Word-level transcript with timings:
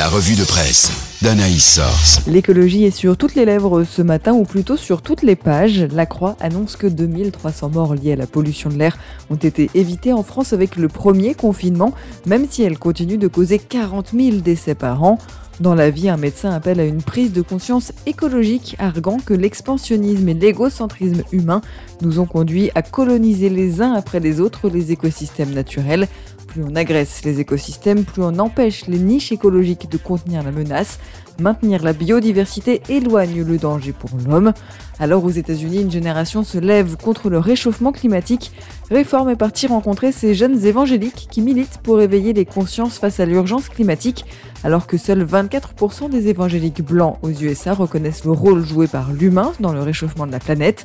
La 0.00 0.08
revue 0.08 0.34
de 0.34 0.44
presse 0.44 0.90
d'Anaïs 1.20 1.74
Source. 1.74 2.22
L'écologie 2.26 2.84
est 2.84 2.90
sur 2.90 3.18
toutes 3.18 3.34
les 3.34 3.44
lèvres 3.44 3.84
ce 3.84 4.00
matin, 4.00 4.32
ou 4.32 4.44
plutôt 4.44 4.78
sur 4.78 5.02
toutes 5.02 5.22
les 5.22 5.36
pages. 5.36 5.82
La 5.92 6.06
Croix 6.06 6.36
annonce 6.40 6.76
que 6.76 6.86
2300 6.86 7.68
morts 7.68 7.94
liés 7.94 8.12
à 8.14 8.16
la 8.16 8.26
pollution 8.26 8.70
de 8.70 8.78
l'air 8.78 8.96
ont 9.28 9.36
été 9.36 9.68
évités 9.74 10.14
en 10.14 10.22
France 10.22 10.54
avec 10.54 10.76
le 10.76 10.88
premier 10.88 11.34
confinement, 11.34 11.92
même 12.24 12.46
si 12.48 12.62
elle 12.62 12.78
continue 12.78 13.18
de 13.18 13.28
causer 13.28 13.58
40 13.58 14.12
000 14.18 14.36
décès 14.38 14.74
par 14.74 15.02
an. 15.02 15.18
Dans 15.60 15.74
la 15.74 15.90
vie, 15.90 16.08
un 16.08 16.16
médecin 16.16 16.48
appelle 16.52 16.80
à 16.80 16.86
une 16.86 17.02
prise 17.02 17.34
de 17.34 17.42
conscience 17.42 17.92
écologique, 18.06 18.76
arguant 18.78 19.18
que 19.18 19.34
l'expansionnisme 19.34 20.26
et 20.30 20.32
l'égocentrisme 20.32 21.24
humain 21.32 21.60
nous 22.00 22.18
ont 22.18 22.24
conduits 22.24 22.70
à 22.74 22.80
coloniser 22.80 23.50
les 23.50 23.82
uns 23.82 23.92
après 23.92 24.20
les 24.20 24.40
autres 24.40 24.70
les 24.70 24.92
écosystèmes 24.92 25.52
naturels. 25.52 26.08
Plus 26.50 26.64
on 26.64 26.74
agresse 26.74 27.24
les 27.24 27.38
écosystèmes, 27.38 28.02
plus 28.02 28.22
on 28.22 28.40
empêche 28.40 28.88
les 28.88 28.98
niches 28.98 29.30
écologiques 29.30 29.88
de 29.88 29.96
contenir 29.96 30.42
la 30.42 30.50
menace. 30.50 30.98
Maintenir 31.38 31.84
la 31.84 31.92
biodiversité 31.92 32.82
éloigne 32.88 33.44
le 33.44 33.56
danger 33.56 33.92
pour 33.92 34.10
l'homme. 34.26 34.52
Alors 34.98 35.24
aux 35.24 35.30
États-Unis, 35.30 35.82
une 35.82 35.92
génération 35.92 36.42
se 36.42 36.58
lève 36.58 36.96
contre 36.96 37.30
le 37.30 37.38
réchauffement 37.38 37.92
climatique. 37.92 38.50
Réforme 38.90 39.30
est 39.30 39.36
partie 39.36 39.68
rencontrer 39.68 40.10
ces 40.10 40.34
jeunes 40.34 40.66
évangéliques 40.66 41.28
qui 41.30 41.40
militent 41.40 41.78
pour 41.84 42.00
éveiller 42.00 42.32
les 42.32 42.46
consciences 42.46 42.98
face 42.98 43.20
à 43.20 43.26
l'urgence 43.26 43.68
climatique, 43.68 44.24
alors 44.64 44.88
que 44.88 44.98
seuls 44.98 45.24
24% 45.24 46.10
des 46.10 46.26
évangéliques 46.26 46.82
blancs 46.82 47.16
aux 47.22 47.30
USA 47.30 47.74
reconnaissent 47.74 48.24
le 48.24 48.32
rôle 48.32 48.66
joué 48.66 48.88
par 48.88 49.12
l'humain 49.12 49.52
dans 49.60 49.72
le 49.72 49.82
réchauffement 49.82 50.26
de 50.26 50.32
la 50.32 50.40
planète. 50.40 50.84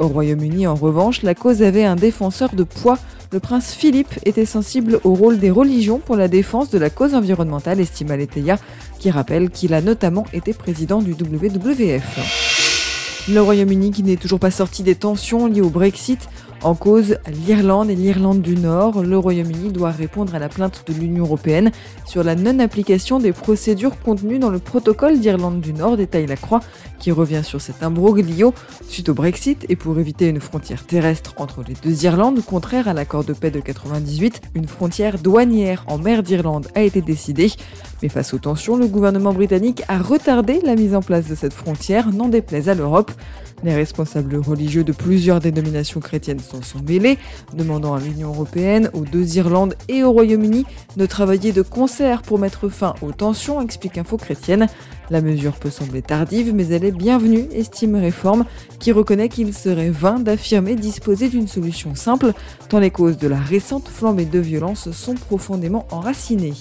Au 0.00 0.08
Royaume-Uni, 0.08 0.66
en 0.66 0.74
revanche, 0.74 1.22
la 1.22 1.36
cause 1.36 1.62
avait 1.62 1.84
un 1.84 1.94
défenseur 1.94 2.56
de 2.56 2.64
poids. 2.64 2.98
Le 3.34 3.40
prince 3.40 3.74
Philippe 3.74 4.14
était 4.24 4.46
sensible 4.46 5.00
au 5.02 5.12
rôle 5.12 5.40
des 5.40 5.50
religions 5.50 5.98
pour 5.98 6.14
la 6.14 6.28
défense 6.28 6.70
de 6.70 6.78
la 6.78 6.88
cause 6.88 7.14
environnementale, 7.14 7.80
estime 7.80 8.12
Aletheia, 8.12 8.60
qui 9.00 9.10
rappelle 9.10 9.50
qu'il 9.50 9.74
a 9.74 9.80
notamment 9.80 10.24
été 10.32 10.52
président 10.52 11.02
du 11.02 11.14
WWF. 11.14 13.26
Le 13.28 13.40
Royaume-Uni 13.40 13.90
qui 13.90 14.04
n'est 14.04 14.18
toujours 14.18 14.38
pas 14.38 14.52
sorti 14.52 14.84
des 14.84 14.94
tensions 14.94 15.48
liées 15.48 15.62
au 15.62 15.68
Brexit 15.68 16.28
en 16.64 16.74
cause, 16.74 17.18
l'Irlande 17.46 17.90
et 17.90 17.94
l'Irlande 17.94 18.40
du 18.40 18.56
Nord. 18.56 19.02
Le 19.02 19.18
Royaume-Uni 19.18 19.70
doit 19.70 19.90
répondre 19.90 20.34
à 20.34 20.38
la 20.38 20.48
plainte 20.48 20.84
de 20.86 20.94
l'Union 20.94 21.24
européenne 21.24 21.70
sur 22.06 22.24
la 22.24 22.34
non-application 22.34 23.20
des 23.20 23.32
procédures 23.32 24.00
contenues 24.00 24.38
dans 24.38 24.48
le 24.48 24.58
protocole 24.58 25.20
d'Irlande 25.20 25.60
du 25.60 25.74
Nord, 25.74 25.98
détaille 25.98 26.26
la 26.26 26.36
Croix, 26.36 26.60
qui 26.98 27.12
revient 27.12 27.42
sur 27.44 27.60
cet 27.60 27.82
imbroglio 27.82 28.54
suite 28.88 29.10
au 29.10 29.14
Brexit 29.14 29.66
et 29.68 29.76
pour 29.76 29.98
éviter 29.98 30.26
une 30.28 30.40
frontière 30.40 30.86
terrestre 30.86 31.34
entre 31.36 31.62
les 31.68 31.74
deux 31.74 32.04
Irlandes, 32.04 32.40
contraire 32.42 32.88
à 32.88 32.94
l'accord 32.94 33.24
de 33.24 33.34
paix 33.34 33.50
de 33.50 33.60
98, 33.60 34.40
une 34.54 34.66
frontière 34.66 35.18
douanière 35.18 35.84
en 35.86 35.98
mer 35.98 36.22
d'Irlande 36.22 36.68
a 36.74 36.80
été 36.80 37.02
décidée. 37.02 37.52
Mais 38.02 38.08
face 38.08 38.32
aux 38.32 38.38
tensions, 38.38 38.76
le 38.76 38.86
gouvernement 38.86 39.34
britannique 39.34 39.82
a 39.88 39.98
retardé 39.98 40.60
la 40.64 40.76
mise 40.76 40.94
en 40.94 41.02
place 41.02 41.28
de 41.28 41.34
cette 41.34 41.52
frontière, 41.52 42.10
n'en 42.10 42.28
déplaise 42.28 42.70
à 42.70 42.74
l'Europe. 42.74 43.12
Les 43.64 43.74
responsables 43.74 44.36
religieux 44.36 44.84
de 44.84 44.92
plusieurs 44.92 45.40
dénominations 45.40 46.00
chrétiennes 46.00 46.38
s'en 46.38 46.60
sont 46.60 46.82
mêlés, 46.86 47.16
demandant 47.54 47.94
à 47.94 47.98
l'Union 47.98 48.28
européenne, 48.28 48.90
aux 48.92 49.06
deux 49.06 49.38
Irlandes 49.38 49.74
et 49.88 50.04
au 50.04 50.12
Royaume-Uni 50.12 50.66
de 50.98 51.06
travailler 51.06 51.52
de 51.52 51.62
concert 51.62 52.20
pour 52.20 52.38
mettre 52.38 52.68
fin 52.68 52.94
aux 53.00 53.12
tensions, 53.12 53.62
explique 53.62 53.96
Info 53.96 54.18
Chrétienne. 54.18 54.66
La 55.08 55.22
mesure 55.22 55.54
peut 55.54 55.70
sembler 55.70 56.02
tardive, 56.02 56.54
mais 56.54 56.68
elle 56.68 56.84
est 56.84 56.92
bienvenue, 56.92 57.48
estime 57.54 57.96
Réforme, 57.96 58.44
qui 58.80 58.92
reconnaît 58.92 59.30
qu'il 59.30 59.54
serait 59.54 59.88
vain 59.88 60.18
d'affirmer 60.18 60.76
disposer 60.76 61.30
d'une 61.30 61.48
solution 61.48 61.94
simple, 61.94 62.34
tant 62.68 62.80
les 62.80 62.90
causes 62.90 63.16
de 63.16 63.28
la 63.28 63.38
récente 63.38 63.88
flambée 63.88 64.26
de 64.26 64.40
violence 64.40 64.90
sont 64.90 65.14
profondément 65.14 65.86
enracinées. 65.90 66.52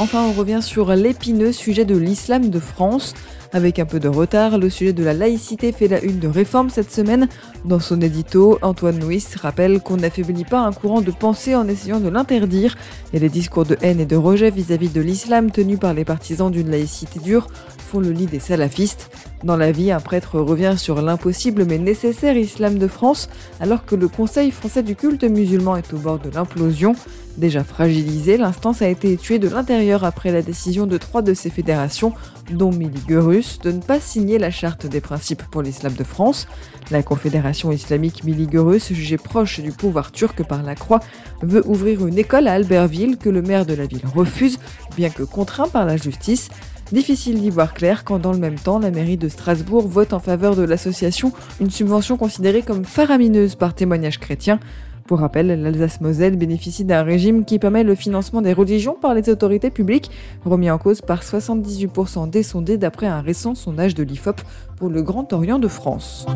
Enfin, 0.00 0.22
on 0.22 0.32
revient 0.32 0.60
sur 0.60 0.92
l'épineux 0.94 1.52
sujet 1.52 1.84
de 1.84 1.96
l'islam 1.96 2.50
de 2.50 2.60
France. 2.60 3.14
Avec 3.52 3.78
un 3.78 3.86
peu 3.86 3.98
de 3.98 4.08
retard, 4.08 4.58
le 4.58 4.68
sujet 4.68 4.92
de 4.92 5.02
la 5.02 5.14
laïcité 5.14 5.72
fait 5.72 5.88
la 5.88 6.02
une 6.02 6.18
de 6.18 6.28
réforme 6.28 6.68
cette 6.68 6.90
semaine. 6.90 7.28
Dans 7.64 7.80
son 7.80 8.02
édito, 8.02 8.58
Antoine 8.60 8.98
Nuis 8.98 9.24
rappelle 9.40 9.80
qu'on 9.80 9.96
n'affaiblit 9.96 10.44
pas 10.44 10.60
un 10.60 10.72
courant 10.72 11.00
de 11.00 11.10
pensée 11.10 11.54
en 11.54 11.66
essayant 11.66 11.98
de 11.98 12.10
l'interdire, 12.10 12.76
et 13.14 13.18
les 13.18 13.30
discours 13.30 13.64
de 13.64 13.78
haine 13.80 14.00
et 14.00 14.06
de 14.06 14.16
rejet 14.16 14.50
vis-à-vis 14.50 14.90
de 14.90 15.00
l'islam 15.00 15.50
tenus 15.50 15.78
par 15.78 15.94
les 15.94 16.04
partisans 16.04 16.50
d'une 16.50 16.70
laïcité 16.70 17.20
dure 17.20 17.46
font 17.78 18.00
le 18.00 18.10
lit 18.10 18.26
des 18.26 18.38
salafistes. 18.38 19.10
Dans 19.44 19.56
la 19.56 19.70
vie, 19.70 19.92
un 19.92 20.00
prêtre 20.00 20.40
revient 20.40 20.74
sur 20.76 21.00
l'impossible 21.00 21.64
mais 21.64 21.78
nécessaire 21.78 22.36
islam 22.36 22.76
de 22.76 22.88
France, 22.88 23.28
alors 23.60 23.84
que 23.84 23.94
le 23.94 24.08
Conseil 24.08 24.50
français 24.50 24.82
du 24.82 24.96
culte 24.96 25.22
musulman 25.22 25.76
est 25.76 25.92
au 25.94 25.98
bord 25.98 26.18
de 26.18 26.28
l'implosion. 26.28 26.96
Déjà 27.36 27.62
fragilisé, 27.62 28.36
l'instance 28.36 28.82
a 28.82 28.88
été 28.88 29.16
tuée 29.16 29.38
de 29.38 29.48
l'intérieur 29.48 30.02
après 30.02 30.32
la 30.32 30.42
décision 30.42 30.88
de 30.88 30.98
trois 30.98 31.22
de 31.22 31.34
ses 31.34 31.50
fédérations, 31.50 32.12
dont 32.50 32.72
Miligurus, 32.72 33.60
de 33.60 33.70
ne 33.70 33.80
pas 33.80 34.00
signer 34.00 34.38
la 34.38 34.50
charte 34.50 34.86
des 34.86 35.00
principes 35.00 35.44
pour 35.44 35.62
l'islam 35.62 35.92
de 35.92 36.02
France. 36.02 36.48
La 36.90 37.04
Confédération 37.04 37.70
islamique 37.70 38.24
Miligurus, 38.24 38.92
jugée 38.92 39.18
proche 39.18 39.60
du 39.60 39.70
pouvoir 39.70 40.10
turc 40.10 40.42
par 40.42 40.64
la 40.64 40.74
Croix, 40.74 40.98
veut 41.42 41.62
ouvrir 41.68 42.04
une 42.08 42.18
école 42.18 42.48
à 42.48 42.54
Albertville 42.54 43.18
que 43.18 43.28
le 43.28 43.42
maire 43.42 43.66
de 43.66 43.74
la 43.74 43.86
ville 43.86 44.06
refuse, 44.12 44.58
bien 44.96 45.10
que 45.10 45.22
contraint 45.22 45.68
par 45.68 45.86
la 45.86 45.96
justice. 45.96 46.48
Difficile 46.90 47.38
d'y 47.38 47.50
voir 47.50 47.74
clair 47.74 48.02
quand 48.02 48.18
dans 48.18 48.32
le 48.32 48.38
même 48.38 48.54
temps 48.54 48.78
la 48.78 48.90
mairie 48.90 49.18
de 49.18 49.28
Strasbourg 49.28 49.86
vote 49.86 50.14
en 50.14 50.20
faveur 50.20 50.56
de 50.56 50.62
l'association 50.62 51.32
une 51.60 51.70
subvention 51.70 52.16
considérée 52.16 52.62
comme 52.62 52.86
faramineuse 52.86 53.56
par 53.56 53.74
témoignage 53.74 54.18
chrétien. 54.18 54.58
Pour 55.06 55.20
rappel, 55.20 55.48
l'Alsace-Moselle 55.62 56.36
bénéficie 56.36 56.84
d'un 56.84 57.02
régime 57.02 57.44
qui 57.44 57.58
permet 57.58 57.82
le 57.82 57.94
financement 57.94 58.40
des 58.40 58.54
religions 58.54 58.96
par 58.98 59.12
les 59.12 59.28
autorités 59.28 59.70
publiques, 59.70 60.10
remis 60.46 60.70
en 60.70 60.78
cause 60.78 61.02
par 61.02 61.22
78% 61.22 62.30
des 62.30 62.42
sondés 62.42 62.78
d'après 62.78 63.06
un 63.06 63.20
récent 63.20 63.54
sondage 63.54 63.94
de 63.94 64.02
l'IFOP 64.02 64.40
pour 64.76 64.88
le 64.88 65.02
Grand 65.02 65.32
Orient 65.34 65.58
de 65.58 65.68
France. 65.68 66.26